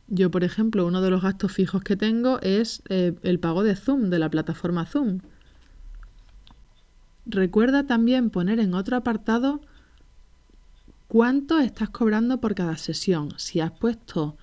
Yo, 0.09 0.29
por 0.29 0.43
ejemplo, 0.43 0.85
uno 0.85 0.99
de 1.01 1.09
los 1.09 1.21
gastos 1.21 1.53
fijos 1.53 1.83
que 1.83 1.95
tengo 1.95 2.41
es 2.41 2.81
eh, 2.89 3.13
el 3.23 3.39
pago 3.39 3.63
de 3.63 3.77
Zoom, 3.77 4.09
de 4.09 4.19
la 4.19 4.29
plataforma 4.29 4.85
Zoom. 4.85 5.19
Recuerda 7.25 7.87
también 7.87 8.31
poner 8.31 8.59
en 8.59 8.73
otro 8.73 8.97
apartado 8.97 9.61
cuánto 11.07 11.59
estás 11.59 11.89
cobrando 11.89 12.39
por 12.39 12.55
cada 12.55 12.77
sesión. 12.77 13.33
Si 13.37 13.59
has 13.59 13.71
puesto 13.71 14.37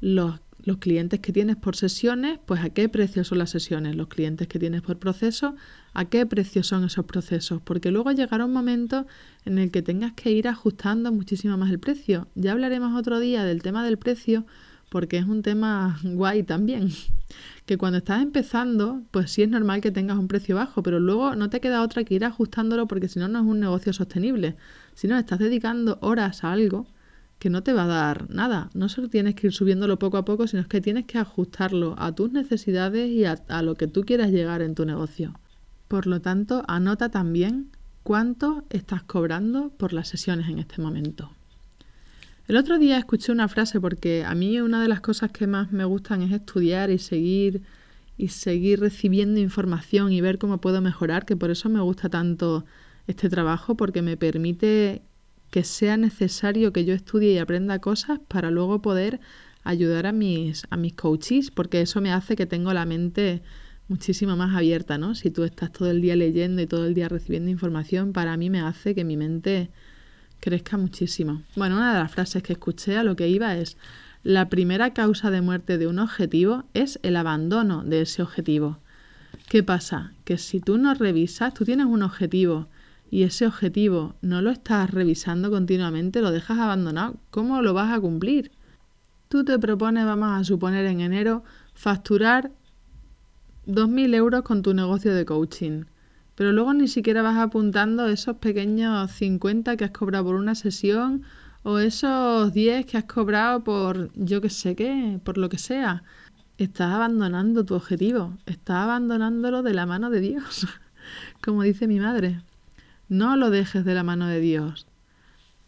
los 0.00 0.40
clientes 0.78 1.20
que 1.20 1.32
tienes 1.32 1.56
por 1.56 1.76
sesiones, 1.76 2.38
pues 2.44 2.62
a 2.62 2.70
qué 2.70 2.88
precio 2.88 3.24
son 3.24 3.38
las 3.38 3.50
sesiones, 3.50 3.96
los 3.96 4.08
clientes 4.08 4.48
que 4.48 4.58
tienes 4.58 4.82
por 4.82 4.98
proceso, 4.98 5.54
a 5.94 6.04
qué 6.04 6.26
precio 6.26 6.62
son 6.62 6.84
esos 6.84 7.04
procesos, 7.06 7.62
porque 7.62 7.90
luego 7.90 8.12
llegará 8.12 8.44
un 8.44 8.52
momento 8.52 9.06
en 9.44 9.58
el 9.58 9.70
que 9.70 9.82
tengas 9.82 10.12
que 10.12 10.30
ir 10.30 10.46
ajustando 10.46 11.10
muchísimo 11.12 11.56
más 11.56 11.70
el 11.70 11.78
precio. 11.78 12.28
Ya 12.34 12.52
hablaremos 12.52 12.98
otro 12.98 13.18
día 13.18 13.44
del 13.44 13.62
tema 13.62 13.84
del 13.84 13.98
precio, 13.98 14.44
porque 14.88 15.18
es 15.18 15.26
un 15.26 15.42
tema 15.42 15.98
guay 16.02 16.42
también. 16.42 16.90
Que 17.66 17.76
cuando 17.76 17.98
estás 17.98 18.22
empezando, 18.22 19.02
pues 19.10 19.30
sí 19.30 19.42
es 19.42 19.48
normal 19.50 19.82
que 19.82 19.90
tengas 19.90 20.16
un 20.16 20.26
precio 20.26 20.56
bajo, 20.56 20.82
pero 20.82 20.98
luego 21.00 21.34
no 21.34 21.50
te 21.50 21.60
queda 21.60 21.82
otra 21.82 22.02
que 22.02 22.14
ir 22.14 22.24
ajustándolo 22.24 22.88
porque 22.88 23.08
si 23.08 23.18
no, 23.18 23.28
no 23.28 23.40
es 23.40 23.44
un 23.44 23.60
negocio 23.60 23.92
sostenible. 23.92 24.56
Si 24.94 25.06
no, 25.06 25.18
estás 25.18 25.38
dedicando 25.38 25.98
horas 26.00 26.42
a 26.44 26.52
algo 26.52 26.86
que 27.38 27.50
no 27.50 27.62
te 27.62 27.72
va 27.72 27.84
a 27.84 27.86
dar 27.86 28.30
nada. 28.30 28.70
No 28.74 28.88
solo 28.88 29.08
tienes 29.08 29.34
que 29.34 29.48
ir 29.48 29.52
subiéndolo 29.52 29.98
poco 29.98 30.16
a 30.16 30.24
poco, 30.24 30.46
sino 30.46 30.66
que 30.66 30.80
tienes 30.80 31.04
que 31.06 31.18
ajustarlo 31.18 31.94
a 31.98 32.12
tus 32.12 32.32
necesidades 32.32 33.10
y 33.10 33.24
a, 33.24 33.62
lo 33.62 33.74
que 33.74 33.86
tú 33.86 34.02
quieras 34.02 34.30
llegar 34.30 34.62
en 34.62 34.74
tu 34.74 34.84
negocio. 34.84 35.38
Por 35.86 36.06
lo 36.06 36.20
tanto, 36.20 36.64
anota 36.66 37.10
también 37.10 37.70
cuánto 38.02 38.64
estás 38.70 39.02
cobrando 39.02 39.70
por 39.70 39.92
las 39.92 40.08
sesiones 40.08 40.48
en 40.48 40.58
este 40.58 40.80
momento. 40.82 41.30
El 42.48 42.56
otro 42.56 42.78
día 42.78 42.96
escuché 42.96 43.30
una 43.30 43.46
frase 43.46 43.78
porque 43.78 44.24
a 44.24 44.34
mí 44.34 44.58
una 44.62 44.80
de 44.80 44.88
las 44.88 45.02
cosas 45.02 45.30
que 45.30 45.46
más 45.46 45.70
me 45.70 45.84
gustan 45.84 46.22
es 46.22 46.32
estudiar 46.32 46.88
y 46.88 46.96
seguir 46.96 47.60
y 48.16 48.28
seguir 48.28 48.80
recibiendo 48.80 49.38
información 49.38 50.12
y 50.12 50.22
ver 50.22 50.38
cómo 50.38 50.58
puedo 50.58 50.80
mejorar, 50.80 51.26
que 51.26 51.36
por 51.36 51.50
eso 51.50 51.68
me 51.68 51.80
gusta 51.82 52.08
tanto 52.08 52.64
este 53.06 53.28
trabajo 53.28 53.76
porque 53.76 54.00
me 54.00 54.16
permite 54.16 55.02
que 55.50 55.62
sea 55.62 55.98
necesario 55.98 56.72
que 56.72 56.86
yo 56.86 56.94
estudie 56.94 57.32
y 57.32 57.38
aprenda 57.38 57.80
cosas 57.80 58.18
para 58.28 58.50
luego 58.50 58.80
poder 58.80 59.20
ayudar 59.62 60.06
a 60.06 60.12
mis, 60.12 60.66
a 60.70 60.78
mis 60.78 60.94
coaches, 60.94 61.50
porque 61.50 61.82
eso 61.82 62.00
me 62.00 62.12
hace 62.12 62.34
que 62.34 62.46
tengo 62.46 62.72
la 62.72 62.86
mente 62.86 63.42
muchísimo 63.88 64.36
más 64.36 64.56
abierta, 64.56 64.96
¿no? 64.96 65.14
Si 65.14 65.30
tú 65.30 65.44
estás 65.44 65.70
todo 65.70 65.90
el 65.90 66.00
día 66.00 66.16
leyendo 66.16 66.62
y 66.62 66.66
todo 66.66 66.86
el 66.86 66.94
día 66.94 67.10
recibiendo 67.10 67.50
información, 67.50 68.14
para 68.14 68.38
mí 68.38 68.48
me 68.48 68.62
hace 68.62 68.94
que 68.94 69.04
mi 69.04 69.18
mente 69.18 69.70
crezca 70.40 70.76
muchísimo. 70.76 71.42
Bueno, 71.56 71.76
una 71.76 71.92
de 71.92 72.00
las 72.00 72.12
frases 72.12 72.42
que 72.42 72.52
escuché 72.52 72.96
a 72.96 73.04
lo 73.04 73.16
que 73.16 73.28
iba 73.28 73.56
es, 73.56 73.76
la 74.22 74.48
primera 74.48 74.92
causa 74.92 75.30
de 75.30 75.40
muerte 75.40 75.78
de 75.78 75.86
un 75.86 75.98
objetivo 75.98 76.64
es 76.74 76.98
el 77.02 77.16
abandono 77.16 77.84
de 77.84 78.02
ese 78.02 78.22
objetivo. 78.22 78.78
¿Qué 79.48 79.62
pasa? 79.62 80.12
Que 80.24 80.38
si 80.38 80.60
tú 80.60 80.76
no 80.78 80.94
revisas, 80.94 81.54
tú 81.54 81.64
tienes 81.64 81.86
un 81.86 82.02
objetivo, 82.02 82.68
y 83.10 83.22
ese 83.22 83.46
objetivo 83.46 84.14
no 84.20 84.42
lo 84.42 84.50
estás 84.50 84.90
revisando 84.90 85.50
continuamente, 85.50 86.20
lo 86.20 86.30
dejas 86.30 86.58
abandonado, 86.58 87.16
¿cómo 87.30 87.62
lo 87.62 87.72
vas 87.72 87.92
a 87.92 88.00
cumplir? 88.00 88.50
Tú 89.28 89.44
te 89.44 89.58
propones, 89.58 90.04
vamos 90.04 90.38
a 90.38 90.44
suponer 90.44 90.86
en 90.86 91.00
enero, 91.00 91.42
facturar 91.74 92.50
2.000 93.66 94.14
euros 94.14 94.42
con 94.42 94.62
tu 94.62 94.74
negocio 94.74 95.14
de 95.14 95.24
coaching, 95.24 95.84
pero 96.38 96.52
luego 96.52 96.72
ni 96.72 96.86
siquiera 96.86 97.20
vas 97.20 97.36
apuntando 97.36 98.06
esos 98.06 98.36
pequeños 98.36 99.10
50 99.10 99.76
que 99.76 99.84
has 99.84 99.90
cobrado 99.90 100.26
por 100.26 100.36
una 100.36 100.54
sesión 100.54 101.24
o 101.64 101.80
esos 101.80 102.52
10 102.52 102.86
que 102.86 102.96
has 102.96 103.06
cobrado 103.06 103.64
por 103.64 104.12
yo 104.14 104.40
que 104.40 104.48
sé 104.48 104.76
qué, 104.76 105.18
por 105.24 105.36
lo 105.36 105.48
que 105.48 105.58
sea. 105.58 106.04
Estás 106.56 106.92
abandonando 106.92 107.64
tu 107.64 107.74
objetivo, 107.74 108.38
estás 108.46 108.84
abandonándolo 108.84 109.64
de 109.64 109.74
la 109.74 109.84
mano 109.84 110.10
de 110.10 110.20
Dios, 110.20 110.68
como 111.42 111.64
dice 111.64 111.88
mi 111.88 111.98
madre. 111.98 112.40
No 113.08 113.36
lo 113.36 113.50
dejes 113.50 113.84
de 113.84 113.94
la 113.94 114.04
mano 114.04 114.28
de 114.28 114.38
Dios. 114.38 114.86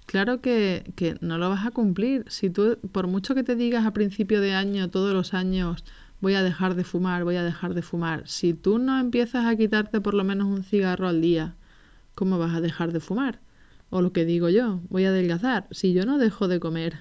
Claro 0.06 0.40
que, 0.40 0.92
que, 0.94 1.16
no 1.20 1.36
lo 1.36 1.48
vas 1.48 1.66
a 1.66 1.72
cumplir. 1.72 2.26
Si 2.28 2.48
tú, 2.48 2.78
por 2.92 3.08
mucho 3.08 3.34
que 3.34 3.42
te 3.42 3.56
digas 3.56 3.86
a 3.86 3.92
principio 3.92 4.40
de 4.40 4.54
año, 4.54 4.88
todos 4.88 5.14
los 5.14 5.34
años, 5.34 5.84
voy 6.20 6.34
a 6.34 6.42
dejar 6.42 6.74
de 6.74 6.84
fumar, 6.84 7.24
voy 7.24 7.36
a 7.36 7.42
dejar 7.42 7.74
de 7.74 7.82
fumar, 7.82 8.26
si 8.26 8.54
tú 8.54 8.78
no 8.78 8.98
empiezas 8.98 9.46
a 9.46 9.56
quitarte 9.56 10.00
por 10.00 10.14
lo 10.14 10.24
menos 10.24 10.46
un 10.46 10.62
cigarro 10.62 11.08
al 11.08 11.20
día, 11.20 11.54
¿cómo 12.14 12.38
vas 12.38 12.54
a 12.54 12.60
dejar 12.60 12.92
de 12.92 13.00
fumar? 13.00 13.40
O 13.90 14.02
lo 14.02 14.12
que 14.12 14.24
digo 14.24 14.48
yo, 14.48 14.80
voy 14.88 15.04
a 15.04 15.08
adelgazar. 15.08 15.66
Si 15.70 15.92
yo 15.92 16.04
no 16.06 16.18
dejo 16.18 16.46
de 16.46 16.60
comer, 16.60 16.98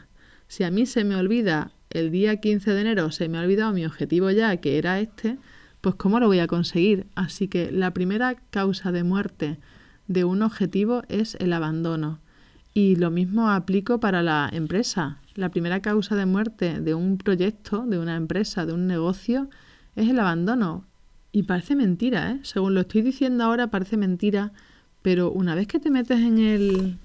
si 0.47 0.63
a 0.63 0.71
mí 0.71 0.85
se 0.85 1.03
me 1.03 1.15
olvida 1.15 1.71
el 1.91 2.11
día 2.11 2.37
15 2.37 2.71
de 2.71 2.81
enero, 2.81 3.11
se 3.11 3.29
me 3.29 3.37
ha 3.37 3.41
olvidado 3.41 3.73
mi 3.73 3.85
objetivo 3.85 4.31
ya, 4.31 4.57
que 4.57 4.77
era 4.77 4.99
este, 4.99 5.37
pues 5.81 5.95
¿cómo 5.95 6.19
lo 6.19 6.27
voy 6.27 6.39
a 6.39 6.47
conseguir? 6.47 7.05
Así 7.15 7.47
que 7.47 7.71
la 7.71 7.93
primera 7.93 8.35
causa 8.49 8.91
de 8.91 9.03
muerte 9.03 9.59
de 10.07 10.23
un 10.23 10.41
objetivo 10.41 11.03
es 11.07 11.35
el 11.35 11.53
abandono. 11.53 12.19
Y 12.73 12.95
lo 12.95 13.11
mismo 13.11 13.49
aplico 13.49 13.99
para 13.99 14.21
la 14.21 14.49
empresa. 14.51 15.19
La 15.35 15.49
primera 15.49 15.81
causa 15.81 16.15
de 16.15 16.25
muerte 16.25 16.81
de 16.81 16.93
un 16.93 17.17
proyecto, 17.17 17.85
de 17.85 17.99
una 17.99 18.15
empresa, 18.15 18.65
de 18.65 18.73
un 18.73 18.87
negocio, 18.87 19.49
es 19.95 20.09
el 20.09 20.19
abandono. 20.19 20.85
Y 21.31 21.43
parece 21.43 21.75
mentira, 21.75 22.31
¿eh? 22.31 22.39
Según 22.43 22.73
lo 22.73 22.81
estoy 22.81 23.01
diciendo 23.01 23.43
ahora, 23.43 23.67
parece 23.67 23.97
mentira, 23.97 24.51
pero 25.01 25.31
una 25.31 25.55
vez 25.55 25.67
que 25.67 25.79
te 25.79 25.89
metes 25.89 26.19
en 26.19 26.39
el, 26.39 26.97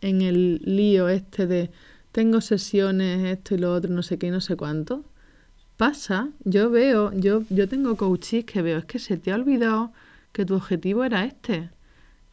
en 0.00 0.22
el 0.22 0.60
lío 0.64 1.08
este 1.08 1.46
de 1.46 1.70
tengo 2.12 2.40
sesiones, 2.40 3.24
esto 3.24 3.54
y 3.54 3.58
lo 3.58 3.74
otro, 3.74 3.92
no 3.92 4.02
sé 4.02 4.18
qué 4.18 4.28
y 4.28 4.30
no 4.30 4.40
sé 4.40 4.56
cuánto, 4.56 5.04
pasa, 5.76 6.30
yo 6.44 6.70
veo, 6.70 7.12
yo, 7.12 7.42
yo 7.50 7.68
tengo 7.68 7.96
coaches 7.96 8.44
que 8.44 8.62
veo, 8.62 8.78
es 8.78 8.86
que 8.86 8.98
se 8.98 9.18
te 9.18 9.32
ha 9.32 9.34
olvidado 9.34 9.92
que 10.32 10.46
tu 10.46 10.54
objetivo 10.54 11.04
era 11.04 11.24
este 11.24 11.68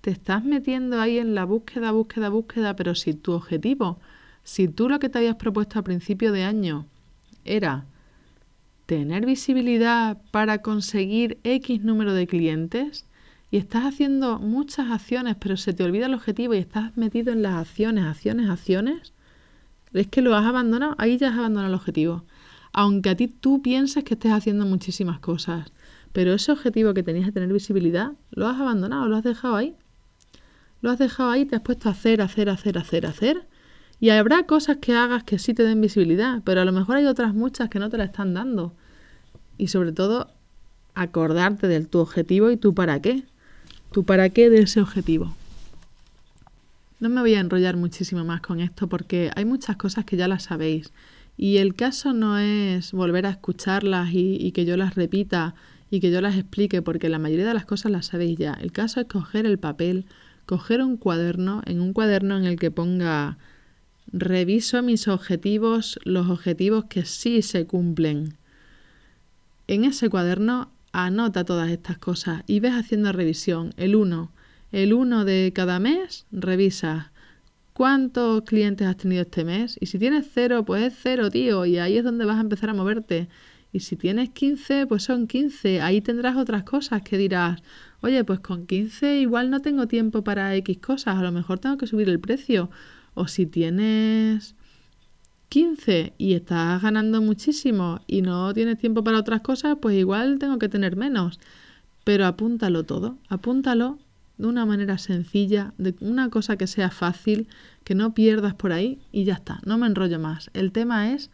te 0.03 0.12
estás 0.12 0.43
metiendo 0.43 1.00
ahí 1.00 1.17
en 1.17 1.33
la 1.33 1.45
búsqueda, 1.45 1.93
búsqueda, 1.93 2.27
búsqueda, 2.27 2.75
pero 2.75 2.93
si 2.93 3.13
tu 3.13 3.31
objetivo, 3.31 4.00
si 4.43 4.67
tú 4.67 4.89
lo 4.89 5.00
que 5.00 5.07
te 5.07 5.19
habías 5.19 5.38
propuesto 5.38 5.79
a 5.79 5.83
principio 5.83 6.33
de 6.33 6.43
año 6.43 6.88
era 7.45 7.86
tener 8.86 9.25
visibilidad 9.25 10.17
para 10.31 10.57
conseguir 10.57 11.39
X 11.45 11.86
número 11.86 12.13
de 12.13 12.27
clientes 12.27 13.05
y 13.50 13.55
estás 13.55 13.86
haciendo 13.86 14.39
muchas 14.39 14.91
acciones, 14.91 15.38
pero 15.39 15.55
se 15.55 15.72
te 15.72 15.86
olvida 15.86 16.07
el 16.07 16.15
objetivo 16.15 16.53
y 16.53 16.57
estás 16.57 16.98
metido 16.98 17.31
en 17.31 17.41
las 17.41 17.53
acciones, 17.53 18.03
acciones, 18.03 18.50
acciones, 18.50 19.13
es 19.93 20.07
que 20.07 20.22
lo 20.22 20.36
has 20.36 20.45
abandonado, 20.45 20.95
ahí 20.98 21.17
ya 21.17 21.29
has 21.29 21.38
abandonado 21.38 21.69
el 21.69 21.79
objetivo. 21.79 22.25
Aunque 22.74 23.10
a 23.10 23.15
ti 23.15 23.29
tú 23.29 23.62
pienses 23.62 24.03
que 24.03 24.15
estés 24.15 24.33
haciendo 24.33 24.65
muchísimas 24.65 25.19
cosas, 25.22 25.72
pero 26.12 26.33
ese 26.33 26.51
objetivo 26.51 26.93
que 26.93 27.03
tenías 27.03 27.27
de 27.27 27.31
tener 27.31 27.53
visibilidad, 27.53 28.12
lo 28.31 28.50
has 28.50 28.60
abandonado, 28.60 29.07
lo 29.07 29.15
has 29.15 29.24
dejado 29.24 29.55
ahí. 29.55 29.77
Lo 30.83 30.91
has 30.91 30.99
dejado 30.99 31.31
ahí, 31.31 31.45
te 31.45 31.55
has 31.55 31.61
puesto 31.61 31.87
a 31.87 31.93
hacer, 31.93 32.21
hacer, 32.21 32.49
hacer, 32.49 32.77
hacer, 32.77 33.05
hacer. 33.05 33.47
Y 34.01 34.09
habrá 34.09 34.43
cosas 34.43 34.77
que 34.81 34.93
hagas 34.93 35.23
que 35.23 35.39
sí 35.39 35.53
te 35.53 35.63
den 35.63 35.79
visibilidad, 35.79 36.41
pero 36.43 36.59
a 36.59 36.65
lo 36.65 36.73
mejor 36.73 36.97
hay 36.97 37.05
otras 37.05 37.33
muchas 37.33 37.69
que 37.69 37.79
no 37.79 37.89
te 37.89 37.97
la 37.97 38.03
están 38.03 38.33
dando. 38.33 38.73
Y 39.57 39.69
sobre 39.69 39.93
todo, 39.93 40.27
acordarte 40.93 41.69
de 41.69 41.85
tu 41.85 41.99
objetivo 41.99 42.51
y 42.51 42.57
tu 42.57 42.75
para 42.75 43.01
qué. 43.01 43.23
Tu 43.93 44.03
para 44.03 44.27
qué 44.29 44.49
de 44.49 44.63
ese 44.63 44.81
objetivo. 44.81 45.33
No 46.99 47.07
me 47.07 47.21
voy 47.21 47.35
a 47.35 47.39
enrollar 47.39 47.77
muchísimo 47.77 48.25
más 48.25 48.41
con 48.41 48.59
esto 48.59 48.87
porque 48.87 49.31
hay 49.37 49.45
muchas 49.45 49.77
cosas 49.77 50.03
que 50.03 50.17
ya 50.17 50.27
las 50.27 50.43
sabéis. 50.43 50.91
Y 51.37 51.59
el 51.59 51.75
caso 51.75 52.11
no 52.11 52.37
es 52.39 52.91
volver 52.91 53.25
a 53.25 53.29
escucharlas 53.29 54.11
y, 54.11 54.35
y, 54.35 54.51
que 54.51 54.65
yo 54.65 54.75
las 54.75 54.95
repita 54.95 55.55
y 55.89 56.01
que 56.01 56.11
yo 56.11 56.19
las 56.19 56.35
explique, 56.35 56.81
porque 56.81 57.07
la 57.07 57.19
mayoría 57.19 57.47
de 57.47 57.53
las 57.53 57.65
cosas 57.65 57.89
las 57.89 58.07
sabéis 58.07 58.37
ya. 58.37 58.53
El 58.55 58.73
caso 58.73 58.99
es 58.99 59.07
coger 59.07 59.45
el 59.45 59.59
papel, 59.59 60.07
coger 60.45 60.81
un 60.81 60.97
cuaderno, 60.97 61.62
en 61.65 61.81
un 61.81 61.93
cuaderno 61.93 62.38
en 62.38 62.45
el 62.45 62.57
que 62.57 62.71
ponga 62.71 63.38
reviso 64.12 64.81
mis 64.83 65.07
objetivos, 65.07 66.00
los 66.03 66.29
objetivos 66.29 66.85
que 66.85 67.05
sí 67.05 67.41
se 67.41 67.65
cumplen. 67.65 68.35
En 69.67 69.85
ese 69.85 70.09
cuaderno 70.09 70.71
anota 70.91 71.43
todas 71.43 71.69
estas 71.71 71.97
cosas 71.97 72.43
y 72.47 72.59
ves 72.59 72.73
haciendo 72.73 73.12
revisión. 73.12 73.73
El 73.77 73.95
1. 73.95 74.31
El 74.71 74.93
1 74.93 75.25
de 75.25 75.51
cada 75.53 75.79
mes 75.79 76.25
revisa 76.31 77.12
cuántos 77.73 78.43
clientes 78.43 78.88
has 78.88 78.97
tenido 78.97 79.23
este 79.23 79.43
mes. 79.43 79.77
Y 79.79 79.88
si 79.88 80.00
tienes 80.00 80.27
cero, 80.33 80.63
pues 80.63 80.83
es 80.83 81.00
cero, 81.01 81.29
tío. 81.29 81.65
Y 81.65 81.77
ahí 81.77 81.97
es 81.97 82.03
donde 82.03 82.25
vas 82.25 82.38
a 82.38 82.41
empezar 82.41 82.69
a 82.69 82.73
moverte. 82.73 83.27
Y 83.71 83.79
si 83.79 83.95
tienes 83.95 84.29
15, 84.29 84.85
pues 84.88 85.03
son 85.03 85.27
15. 85.27 85.81
Ahí 85.81 86.01
tendrás 86.01 86.38
otras 86.38 86.63
cosas 86.63 87.01
que 87.01 87.17
dirás, 87.17 87.62
oye, 88.03 88.24
pues 88.25 88.41
con 88.41 88.67
15 88.67 89.19
igual 89.22 89.50
no 89.50 89.62
tengo 89.62 89.88
tiempo 89.88 90.24
para 90.24 90.55
X 90.57 90.77
cosas, 90.79 91.17
a 91.17 91.24
lo 91.24 91.31
mejor 91.31 91.60
tengo 91.60 91.77
que 91.77 91.88
subir 91.88 92.10
el 92.10 92.19
precio. 92.19 92.69
O 93.15 93.27
si 93.27 93.45
tienes 93.45 94.55
15 95.50 96.13
y 96.17 96.33
estás 96.33 96.81
ganando 96.81 97.22
muchísimo 97.22 98.01
y 98.05 98.22
no 98.22 98.53
tienes 98.53 98.77
tiempo 98.77 99.03
para 99.03 99.19
otras 99.19 99.41
cosas, 99.41 99.77
pues 99.81 99.98
igual 99.98 100.38
tengo 100.38 100.60
que 100.60 100.67
tener 100.67 100.98
menos. 100.98 101.39
Pero 102.03 102.25
apúntalo 102.25 102.83
todo, 102.83 103.17
apúntalo 103.29 104.00
de 104.38 104.48
una 104.48 104.65
manera 104.65 104.98
sencilla, 104.98 105.74
de 105.77 105.95
una 106.01 106.29
cosa 106.29 106.57
que 106.57 106.67
sea 106.67 106.89
fácil, 106.89 107.48
que 107.86 107.95
no 107.95 108.13
pierdas 108.13 108.53
por 108.53 108.74
ahí 108.74 109.00
y 109.13 109.24
ya 109.24 109.36
está, 109.36 109.62
no 109.65 109.77
me 109.77 109.88
enrollo 109.88 110.19
más. 110.19 110.50
El 110.53 110.74
tema 110.74 111.12
es 111.13 111.31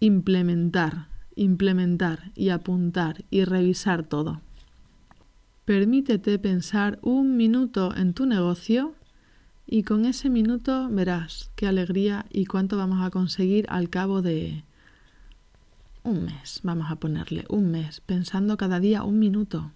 implementar, 0.00 1.06
implementar 1.36 2.32
y 2.34 2.48
apuntar 2.48 3.24
y 3.30 3.44
revisar 3.44 4.02
todo. 4.02 4.40
Permítete 5.72 6.38
pensar 6.38 6.98
un 7.00 7.38
minuto 7.38 7.96
en 7.96 8.12
tu 8.12 8.26
negocio 8.26 8.94
y 9.66 9.84
con 9.84 10.04
ese 10.04 10.28
minuto 10.28 10.90
verás 10.90 11.50
qué 11.56 11.66
alegría 11.66 12.26
y 12.28 12.44
cuánto 12.44 12.76
vamos 12.76 13.02
a 13.02 13.08
conseguir 13.08 13.64
al 13.70 13.88
cabo 13.88 14.20
de 14.20 14.64
un 16.02 16.26
mes. 16.26 16.60
Vamos 16.62 16.90
a 16.90 16.96
ponerle 16.96 17.46
un 17.48 17.70
mes, 17.70 18.02
pensando 18.02 18.58
cada 18.58 18.80
día 18.80 19.02
un 19.02 19.18
minuto. 19.18 19.72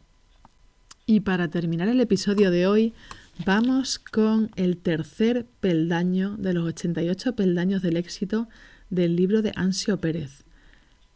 Y 1.06 1.20
para 1.20 1.48
terminar 1.48 1.88
el 1.88 2.02
episodio 2.02 2.50
de 2.50 2.66
hoy, 2.66 2.92
vamos 3.46 3.98
con 3.98 4.50
el 4.56 4.76
tercer 4.76 5.46
peldaño 5.60 6.36
de 6.36 6.52
los 6.52 6.66
88 6.66 7.34
peldaños 7.36 7.80
del 7.80 7.96
éxito 7.96 8.50
del 8.90 9.16
libro 9.16 9.40
de 9.40 9.52
Ansio 9.56 9.98
Pérez. 9.98 10.44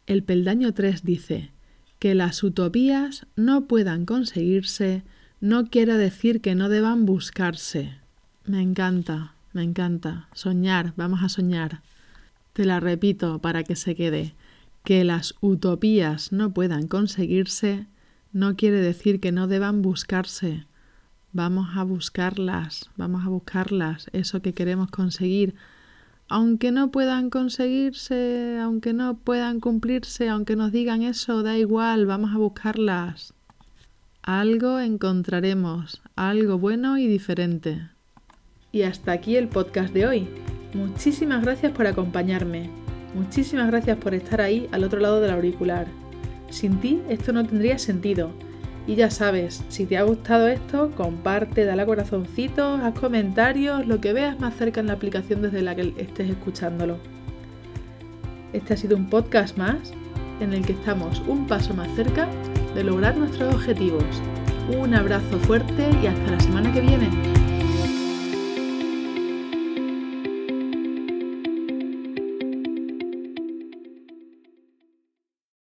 El 0.07 0.23
peldaño 0.23 0.73
3 0.73 1.03
dice, 1.03 1.51
que 2.01 2.15
las 2.15 2.41
utopías 2.41 3.27
no 3.35 3.67
puedan 3.67 4.07
conseguirse 4.07 5.03
no 5.39 5.67
quiere 5.67 5.97
decir 5.97 6.41
que 6.41 6.55
no 6.55 6.67
deban 6.67 7.05
buscarse. 7.05 7.93
Me 8.43 8.59
encanta, 8.59 9.35
me 9.53 9.61
encanta. 9.61 10.27
Soñar, 10.33 10.93
vamos 10.95 11.21
a 11.21 11.29
soñar. 11.29 11.81
Te 12.53 12.65
la 12.65 12.79
repito 12.79 13.37
para 13.37 13.63
que 13.63 13.75
se 13.75 13.93
quede. 13.93 14.33
Que 14.83 15.03
las 15.03 15.35
utopías 15.41 16.31
no 16.31 16.51
puedan 16.55 16.87
conseguirse 16.87 17.85
no 18.33 18.55
quiere 18.55 18.77
decir 18.77 19.19
que 19.19 19.31
no 19.31 19.45
deban 19.45 19.83
buscarse. 19.83 20.65
Vamos 21.33 21.67
a 21.75 21.83
buscarlas, 21.83 22.89
vamos 22.97 23.23
a 23.27 23.29
buscarlas, 23.29 24.07
eso 24.11 24.41
que 24.41 24.55
queremos 24.55 24.89
conseguir. 24.89 25.53
Aunque 26.33 26.71
no 26.71 26.91
puedan 26.91 27.29
conseguirse, 27.29 28.57
aunque 28.57 28.93
no 28.93 29.17
puedan 29.17 29.59
cumplirse, 29.59 30.29
aunque 30.29 30.55
nos 30.55 30.71
digan 30.71 31.01
eso, 31.01 31.43
da 31.43 31.57
igual, 31.57 32.05
vamos 32.05 32.33
a 32.33 32.37
buscarlas. 32.37 33.33
Algo 34.23 34.79
encontraremos, 34.79 36.01
algo 36.15 36.57
bueno 36.57 36.97
y 36.97 37.07
diferente. 37.07 37.89
Y 38.71 38.83
hasta 38.83 39.11
aquí 39.11 39.35
el 39.35 39.49
podcast 39.49 39.93
de 39.93 40.07
hoy. 40.07 40.29
Muchísimas 40.73 41.43
gracias 41.43 41.73
por 41.73 41.85
acompañarme. 41.85 42.69
Muchísimas 43.13 43.67
gracias 43.67 43.97
por 43.97 44.13
estar 44.13 44.39
ahí 44.39 44.69
al 44.71 44.85
otro 44.85 45.01
lado 45.01 45.19
del 45.19 45.31
auricular. 45.31 45.85
Sin 46.49 46.79
ti 46.79 47.01
esto 47.09 47.33
no 47.33 47.45
tendría 47.45 47.77
sentido. 47.77 48.31
Y 48.87 48.95
ya 48.95 49.11
sabes, 49.11 49.63
si 49.69 49.85
te 49.85 49.97
ha 49.97 50.03
gustado 50.03 50.47
esto, 50.47 50.91
comparte, 50.97 51.65
dale 51.65 51.83
a 51.83 51.85
corazoncitos, 51.85 52.81
haz 52.81 52.99
comentarios, 52.99 53.85
lo 53.85 54.01
que 54.01 54.13
veas 54.13 54.39
más 54.39 54.55
cerca 54.55 54.79
en 54.79 54.87
la 54.87 54.93
aplicación 54.93 55.41
desde 55.41 55.61
la 55.61 55.75
que 55.75 55.93
estés 55.97 56.29
escuchándolo. 56.29 56.97
Este 58.53 58.73
ha 58.73 58.77
sido 58.77 58.97
un 58.97 59.09
podcast 59.09 59.57
más 59.57 59.93
en 60.39 60.53
el 60.53 60.65
que 60.65 60.73
estamos 60.73 61.21
un 61.27 61.47
paso 61.47 61.73
más 61.73 61.87
cerca 61.95 62.27
de 62.73 62.83
lograr 62.83 63.15
nuestros 63.15 63.53
objetivos. 63.53 64.03
Un 64.77 64.95
abrazo 64.95 65.39
fuerte 65.39 65.89
y 66.01 66.07
hasta 66.07 66.31
la 66.31 66.39
semana 66.39 66.73
que 66.73 66.81
viene. 66.81 67.40